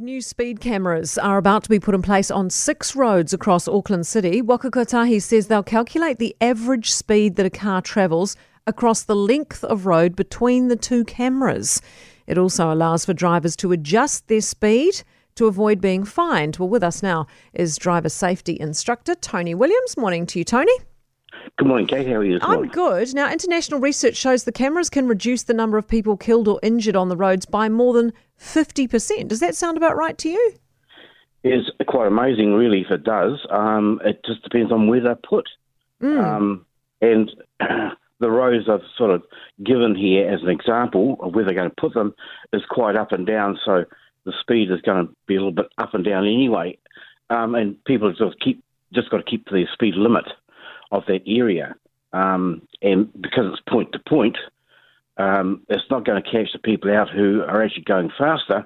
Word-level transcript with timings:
New 0.00 0.22
speed 0.22 0.60
cameras 0.60 1.18
are 1.18 1.36
about 1.36 1.62
to 1.62 1.68
be 1.68 1.78
put 1.78 1.94
in 1.94 2.00
place 2.00 2.30
on 2.30 2.48
six 2.48 2.96
roads 2.96 3.34
across 3.34 3.68
Auckland 3.68 4.06
City. 4.06 4.40
Waka 4.40 4.70
Kotahi 4.70 5.20
says 5.20 5.48
they'll 5.48 5.62
calculate 5.62 6.18
the 6.18 6.34
average 6.40 6.90
speed 6.90 7.36
that 7.36 7.44
a 7.44 7.50
car 7.50 7.82
travels 7.82 8.34
across 8.66 9.02
the 9.02 9.14
length 9.14 9.62
of 9.62 9.84
road 9.84 10.16
between 10.16 10.68
the 10.68 10.76
two 10.76 11.04
cameras. 11.04 11.82
It 12.26 12.38
also 12.38 12.72
allows 12.72 13.04
for 13.04 13.12
drivers 13.12 13.54
to 13.56 13.72
adjust 13.72 14.26
their 14.28 14.40
speed 14.40 15.02
to 15.34 15.48
avoid 15.48 15.82
being 15.82 16.04
fined. 16.04 16.56
Well, 16.56 16.70
with 16.70 16.82
us 16.82 17.02
now 17.02 17.26
is 17.52 17.76
driver 17.76 18.08
safety 18.08 18.58
instructor 18.58 19.14
Tony 19.14 19.54
Williams. 19.54 19.98
Morning 19.98 20.24
to 20.28 20.38
you, 20.38 20.46
Tony. 20.46 20.72
Good 21.58 21.68
morning, 21.68 21.86
Kate. 21.86 22.06
How 22.06 22.14
are 22.14 22.24
you 22.24 22.38
I'm 22.40 22.54
morning? 22.54 22.70
good. 22.70 23.14
Now, 23.14 23.30
international 23.30 23.80
research 23.80 24.16
shows 24.16 24.44
the 24.44 24.52
cameras 24.52 24.88
can 24.88 25.08
reduce 25.08 25.42
the 25.42 25.52
number 25.52 25.76
of 25.76 25.86
people 25.86 26.16
killed 26.16 26.48
or 26.48 26.58
injured 26.62 26.96
on 26.96 27.10
the 27.10 27.16
roads 27.18 27.44
by 27.44 27.68
more 27.68 27.92
than 27.92 28.14
50%. 28.40 29.28
Does 29.28 29.40
that 29.40 29.54
sound 29.54 29.76
about 29.76 29.96
right 29.96 30.16
to 30.18 30.28
you? 30.28 30.54
It's 31.42 31.70
quite 31.86 32.06
amazing, 32.06 32.54
really, 32.54 32.80
if 32.82 32.90
it 32.90 33.04
does. 33.04 33.38
Um, 33.50 34.00
it 34.04 34.20
just 34.26 34.42
depends 34.42 34.72
on 34.72 34.88
where 34.88 35.00
they're 35.00 35.14
put. 35.14 35.48
Um, 36.02 36.66
and 37.00 37.30
the 38.20 38.30
rows 38.30 38.68
I've 38.68 38.80
sort 38.96 39.10
of 39.10 39.22
given 39.64 39.94
here 39.94 40.30
as 40.30 40.42
an 40.42 40.48
example 40.50 41.16
of 41.20 41.34
where 41.34 41.44
they're 41.44 41.54
going 41.54 41.70
to 41.70 41.76
put 41.80 41.94
them 41.94 42.14
is 42.52 42.62
quite 42.68 42.96
up 42.96 43.12
and 43.12 43.26
down, 43.26 43.58
so 43.64 43.84
the 44.24 44.32
speed 44.40 44.70
is 44.70 44.80
going 44.82 45.06
to 45.06 45.12
be 45.26 45.36
a 45.36 45.38
little 45.38 45.52
bit 45.52 45.66
up 45.78 45.94
and 45.94 46.04
down 46.04 46.26
anyway. 46.26 46.78
Um, 47.30 47.54
and 47.54 47.82
people 47.84 48.10
just 48.12 48.40
keep 48.40 48.62
just 48.92 49.10
got 49.10 49.18
to 49.18 49.22
keep 49.22 49.46
to 49.46 49.54
the 49.54 49.66
speed 49.72 49.94
limit 49.94 50.24
of 50.90 51.04
that 51.06 51.22
area. 51.26 51.76
Um, 52.12 52.62
and 52.82 53.08
because 53.20 53.44
it's 53.52 53.62
point 53.68 53.92
to 53.92 54.00
point, 54.00 54.36
um, 55.20 55.62
it's 55.68 55.90
not 55.90 56.04
going 56.04 56.22
to 56.22 56.30
catch 56.30 56.52
the 56.52 56.58
people 56.58 56.90
out 56.90 57.10
who 57.10 57.42
are 57.42 57.62
actually 57.62 57.84
going 57.84 58.10
faster 58.16 58.64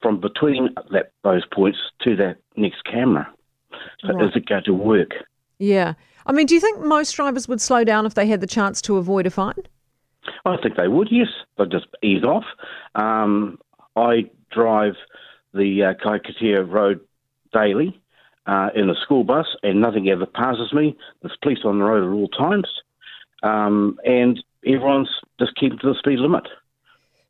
from 0.00 0.20
between 0.20 0.70
that, 0.90 1.12
those 1.22 1.44
points 1.52 1.78
to 2.02 2.16
that 2.16 2.36
next 2.56 2.82
camera. 2.84 3.28
So 4.00 4.12
Right. 4.12 4.26
is 4.26 4.36
it 4.36 4.46
going 4.46 4.64
to 4.64 4.74
work? 4.74 5.10
Yeah. 5.58 5.94
I 6.26 6.32
mean, 6.32 6.46
do 6.46 6.54
you 6.54 6.60
think 6.60 6.80
most 6.80 7.12
drivers 7.12 7.46
would 7.48 7.60
slow 7.60 7.84
down 7.84 8.06
if 8.06 8.14
they 8.14 8.26
had 8.26 8.40
the 8.40 8.46
chance 8.46 8.80
to 8.82 8.96
avoid 8.96 9.26
a 9.26 9.30
fine? 9.30 9.54
I 10.44 10.56
think 10.56 10.76
they 10.76 10.88
would, 10.88 11.08
yes. 11.10 11.28
They'd 11.58 11.70
just 11.70 11.86
ease 12.02 12.24
off. 12.24 12.44
Um, 12.94 13.58
I 13.96 14.30
drive 14.50 14.94
the 15.52 15.82
uh, 15.82 15.94
Kahikatea 16.04 16.70
Road 16.70 17.00
daily 17.52 18.00
uh, 18.46 18.70
in 18.74 18.88
a 18.88 18.94
school 18.94 19.24
bus, 19.24 19.46
and 19.62 19.80
nothing 19.80 20.08
ever 20.08 20.26
passes 20.26 20.72
me. 20.72 20.96
There's 21.20 21.36
police 21.42 21.60
on 21.64 21.78
the 21.78 21.84
road 21.84 22.04
at 22.04 22.12
all 22.12 22.28
times, 22.28 22.68
um, 23.42 23.98
and 24.04 24.42
everyone's 24.66 25.10
just 25.38 25.54
keeping 25.56 25.78
to 25.78 25.88
the 25.88 25.98
speed 25.98 26.18
limit. 26.18 26.46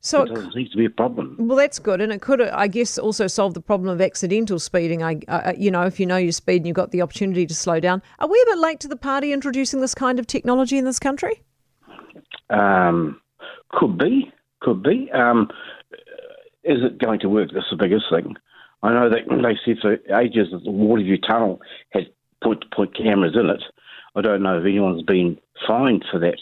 So, 0.05 0.22
it 0.22 0.34
doesn't 0.34 0.52
seem 0.52 0.69
to 0.69 0.77
be 0.77 0.84
a 0.84 0.91
problem. 0.91 1.36
well, 1.38 1.56
that's 1.56 1.78
good, 1.78 2.00
and 2.00 2.12
it 2.12 2.20
could, 2.20 2.42
I 2.42 2.66
guess, 2.66 2.98
also 2.98 3.28
solve 3.28 3.55
the 3.55 3.61
problem 3.61 3.88
of 3.88 4.00
accidental 4.00 4.58
speeding. 4.58 5.00
I, 5.00 5.20
uh, 5.28 5.53
you 5.56 5.70
know, 5.70 5.83
if 5.83 6.00
you 6.00 6.06
know 6.06 6.16
your 6.16 6.33
speed 6.33 6.56
and 6.56 6.66
you've 6.66 6.75
got 6.75 6.91
the 6.91 7.03
opportunity 7.03 7.47
to 7.47 7.55
slow 7.55 7.78
down. 7.78 8.03
Are 8.19 8.27
we 8.27 8.36
a 8.42 8.50
bit 8.50 8.58
late 8.58 8.80
to 8.80 8.88
the 8.88 8.97
party 8.97 9.33
introducing 9.33 9.80
this 9.80 9.94
kind 9.94 10.19
of 10.19 10.27
technology 10.27 10.77
in 10.77 10.84
this 10.84 10.98
country? 10.98 11.42
Um, 12.50 13.20
could 13.70 13.97
be, 13.97 14.33
could 14.60 14.83
be. 14.83 15.08
Um, 15.12 15.48
is 16.64 16.78
it 16.83 16.98
going 16.98 17.20
to 17.20 17.28
work? 17.28 17.50
That's 17.55 17.70
the 17.70 17.77
biggest 17.77 18.06
thing. 18.10 18.34
I 18.83 18.92
know 18.92 19.08
that 19.08 19.28
they 19.28 19.58
said 19.64 19.78
for 19.80 19.92
ages 20.19 20.48
that 20.50 20.64
the 20.64 20.70
Waterview 20.70 21.22
Tunnel 21.25 21.60
had 21.91 22.08
point-to-point 22.42 22.97
cameras 22.97 23.36
in 23.36 23.48
it. 23.50 23.62
I 24.16 24.20
don't 24.20 24.42
know 24.42 24.58
if 24.58 24.64
anyone's 24.64 25.03
been 25.03 25.38
fined 25.66 26.05
for 26.10 26.19
that, 26.19 26.38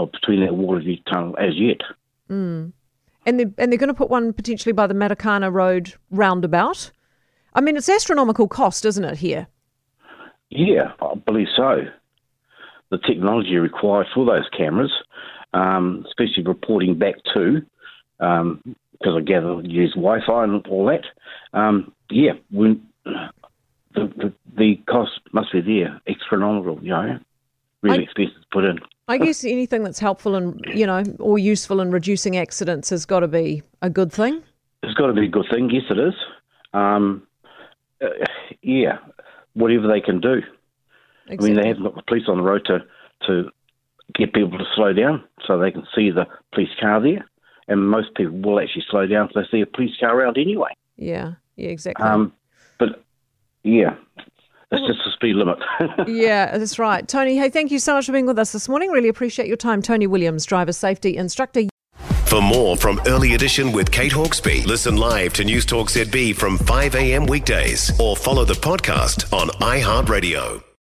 or 0.00 0.06
between 0.08 0.40
that 0.40 0.52
Waterview 0.52 1.04
Tunnel 1.04 1.36
as 1.38 1.54
yet. 1.56 1.80
And 3.26 3.38
they're, 3.38 3.52
and 3.58 3.70
they're 3.70 3.78
going 3.78 3.88
to 3.88 3.94
put 3.94 4.08
one 4.08 4.32
potentially 4.32 4.72
by 4.72 4.86
the 4.86 4.94
Matakana 4.94 5.52
Road 5.52 5.92
roundabout. 6.10 6.90
I 7.54 7.60
mean, 7.60 7.76
it's 7.76 7.88
astronomical 7.88 8.48
cost, 8.48 8.84
isn't 8.84 9.04
it, 9.04 9.18
here? 9.18 9.46
Yeah, 10.48 10.92
I 11.02 11.14
believe 11.14 11.48
so. 11.54 11.82
The 12.90 12.98
technology 12.98 13.56
required 13.56 14.06
for 14.14 14.24
those 14.24 14.48
cameras, 14.56 14.92
um, 15.52 16.04
especially 16.08 16.44
reporting 16.44 16.98
back 16.98 17.16
to, 17.34 17.62
um, 18.20 18.62
because 18.92 19.14
I 19.16 19.20
gather 19.20 19.60
you 19.62 19.82
use 19.82 19.94
Wi-Fi 19.94 20.44
and 20.44 20.66
all 20.66 20.86
that. 20.86 21.04
Um, 21.52 21.92
yeah, 22.10 22.32
when, 22.50 22.86
the, 23.04 23.32
the 23.94 24.32
the 24.56 24.76
cost 24.88 25.20
must 25.32 25.52
be 25.52 25.60
there, 25.60 26.00
astronomical. 26.08 26.78
You 26.82 26.90
know, 26.90 27.18
really 27.82 28.08
to 28.14 28.26
put 28.52 28.64
in. 28.64 28.78
I 29.08 29.18
guess 29.18 29.44
anything 29.44 29.82
that's 29.82 29.98
helpful 29.98 30.36
and, 30.36 30.64
you 30.72 30.86
know, 30.86 31.02
or 31.18 31.38
useful 31.38 31.80
in 31.80 31.90
reducing 31.90 32.36
accidents 32.36 32.90
has 32.90 33.04
got 33.06 33.20
to 33.20 33.28
be 33.28 33.62
a 33.82 33.90
good 33.90 34.12
thing. 34.12 34.42
It's 34.82 34.94
got 34.94 35.08
to 35.08 35.12
be 35.12 35.26
a 35.26 35.28
good 35.28 35.46
thing. 35.50 35.70
Yes, 35.70 35.84
it 35.90 35.98
is. 35.98 36.14
Um, 36.72 37.26
uh, 38.00 38.08
yeah, 38.62 38.98
whatever 39.54 39.88
they 39.88 40.00
can 40.00 40.20
do. 40.20 40.42
Exactly. 41.26 41.50
I 41.50 41.52
mean, 41.52 41.62
they 41.62 41.68
haven't 41.68 41.82
got 41.82 41.96
the 41.96 42.02
police 42.02 42.28
on 42.28 42.36
the 42.38 42.42
road 42.42 42.64
to, 42.66 42.84
to 43.26 43.50
get 44.14 44.32
people 44.32 44.58
to 44.58 44.64
slow 44.74 44.92
down 44.92 45.24
so 45.46 45.58
they 45.58 45.70
can 45.70 45.86
see 45.94 46.10
the 46.10 46.26
police 46.52 46.70
car 46.80 47.00
there. 47.00 47.26
And 47.68 47.88
most 47.88 48.14
people 48.14 48.38
will 48.40 48.60
actually 48.60 48.84
slow 48.90 49.06
down 49.06 49.28
if 49.28 49.34
they 49.34 49.42
see 49.50 49.60
a 49.60 49.66
police 49.66 49.96
car 49.98 50.16
around 50.16 50.38
anyway. 50.38 50.70
Yeah, 50.96 51.34
yeah, 51.56 51.68
exactly. 51.68 52.04
Um, 52.04 52.32
but 52.78 53.04
yeah, 53.62 53.94
it's 54.70 54.86
just 54.86 55.06
a 55.06 55.12
speed 55.12 55.36
limit. 55.36 55.58
yeah, 56.08 56.56
that's 56.56 56.78
right. 56.78 57.06
Tony, 57.06 57.36
hey, 57.36 57.48
thank 57.48 57.70
you 57.70 57.78
so 57.78 57.94
much 57.94 58.06
for 58.06 58.12
being 58.12 58.26
with 58.26 58.38
us 58.38 58.52
this 58.52 58.68
morning. 58.68 58.90
Really 58.90 59.08
appreciate 59.08 59.48
your 59.48 59.56
time. 59.56 59.82
Tony 59.82 60.06
Williams, 60.06 60.44
driver 60.44 60.72
safety 60.72 61.16
instructor. 61.16 61.62
For 62.26 62.40
more 62.40 62.76
from 62.76 63.00
Early 63.06 63.34
Edition 63.34 63.72
with 63.72 63.90
Kate 63.90 64.12
Hawkesby, 64.12 64.64
listen 64.64 64.96
live 64.96 65.32
to 65.32 65.44
News 65.44 65.66
Talk 65.66 65.88
ZB 65.88 66.36
from 66.36 66.58
5 66.58 66.94
a.m. 66.94 67.26
weekdays 67.26 67.98
or 67.98 68.16
follow 68.16 68.44
the 68.44 68.54
podcast 68.54 69.32
on 69.36 69.48
iHeartRadio. 69.48 70.69